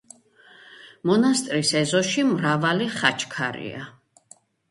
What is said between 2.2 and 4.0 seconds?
მრავალი ხაჩქარია.